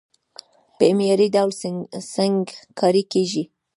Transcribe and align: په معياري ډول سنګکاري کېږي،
په 0.77 0.85
معياري 0.97 1.27
ډول 1.35 1.51
سنګکاري 2.13 3.03
کېږي، 3.11 3.43